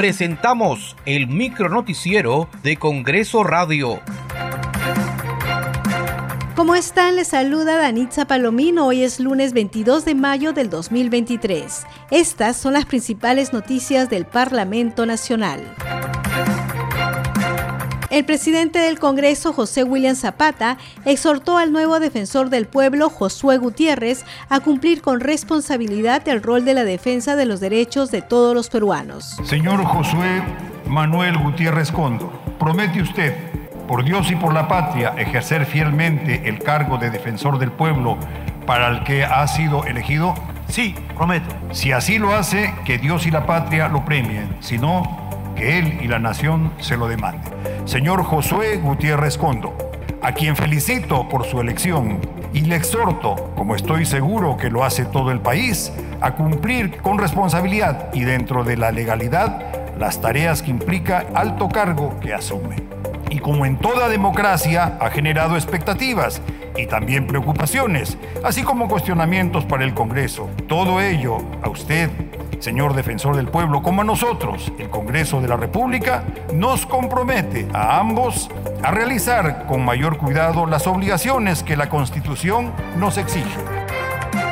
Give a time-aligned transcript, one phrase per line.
[0.00, 4.00] presentamos el micronoticiero de Congreso Radio.
[6.56, 7.16] ¿Cómo están?
[7.16, 8.86] Les saluda Danitza Palomino.
[8.86, 11.84] Hoy es lunes 22 de mayo del 2023.
[12.10, 15.60] Estas son las principales noticias del Parlamento Nacional.
[18.10, 24.24] El presidente del Congreso, José William Zapata, exhortó al nuevo defensor del pueblo, Josué Gutiérrez,
[24.48, 28.68] a cumplir con responsabilidad el rol de la defensa de los derechos de todos los
[28.68, 29.36] peruanos.
[29.44, 30.42] Señor Josué
[30.88, 33.32] Manuel Gutiérrez Condo, promete usted,
[33.86, 38.18] por Dios y por la patria, ejercer fielmente el cargo de defensor del pueblo
[38.66, 40.34] para el que ha sido elegido.
[40.68, 41.54] Sí, prometo.
[41.70, 44.56] Si así lo hace, que Dios y la patria lo premien.
[44.58, 47.49] Si no, que él y la nación se lo demanden.
[47.90, 49.76] Señor Josué Gutiérrez Condo,
[50.22, 52.20] a quien felicito por su elección
[52.54, 57.18] y le exhorto, como estoy seguro que lo hace todo el país, a cumplir con
[57.18, 62.76] responsabilidad y dentro de la legalidad las tareas que implica alto cargo que asume.
[63.28, 66.40] Y como en toda democracia ha generado expectativas
[66.76, 70.48] y también preocupaciones, así como cuestionamientos para el Congreso.
[70.68, 72.08] Todo ello a usted
[72.58, 77.98] señor defensor del pueblo, como a nosotros, el Congreso de la República, nos compromete a
[77.98, 78.50] ambos
[78.82, 83.58] a realizar con mayor cuidado las obligaciones que la Constitución nos exige.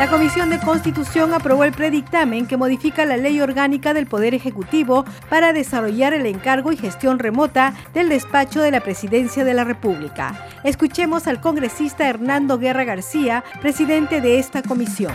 [0.00, 5.04] La Comisión de Constitución aprobó el predictamen que modifica la ley orgánica del Poder Ejecutivo
[5.28, 10.46] para desarrollar el encargo y gestión remota del despacho de la Presidencia de la República.
[10.64, 15.12] Escuchemos al congresista Hernando Guerra García, presidente de esta comisión.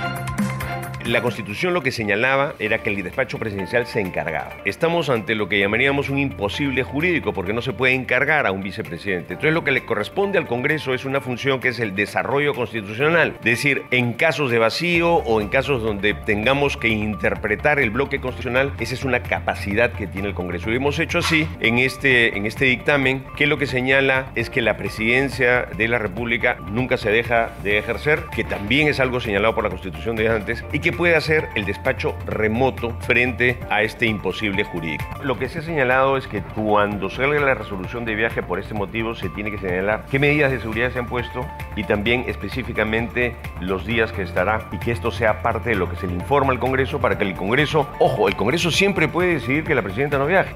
[1.06, 4.58] La Constitución lo que señalaba era que el despacho presidencial se encargaba.
[4.66, 8.64] Estamos ante lo que llamaríamos un imposible jurídico porque no se puede encargar a un
[8.64, 9.34] vicepresidente.
[9.34, 13.36] Entonces lo que le corresponde al Congreso es una función que es el desarrollo constitucional.
[13.38, 18.20] Es decir, en casos de vacío o en casos donde tengamos que interpretar el bloque
[18.20, 20.72] constitucional, esa es una capacidad que tiene el Congreso.
[20.72, 24.64] Y hemos hecho así en este, en este dictamen que lo que señala es que
[24.64, 29.54] la presidencia de la República nunca se deja de ejercer, que también es algo señalado
[29.54, 34.06] por la Constitución de antes y que puede hacer el despacho remoto frente a este
[34.06, 35.06] imposible jurídico.
[35.24, 38.74] Lo que se ha señalado es que cuando salga la resolución de viaje por este
[38.74, 41.46] motivo se tiene que señalar qué medidas de seguridad se han puesto
[41.76, 45.96] y también específicamente los días que estará y que esto sea parte de lo que
[45.96, 49.64] se le informa al Congreso para que el Congreso, ojo, el Congreso siempre puede decidir
[49.64, 50.56] que la presidenta no viaje.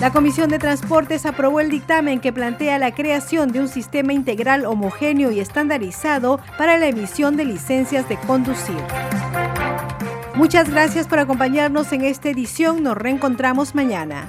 [0.00, 4.64] La Comisión de Transportes aprobó el dictamen que plantea la creación de un sistema integral
[4.64, 8.76] homogéneo y estandarizado para la emisión de licencias de conducir.
[10.36, 12.84] Muchas gracias por acompañarnos en esta edición.
[12.84, 14.28] Nos reencontramos mañana.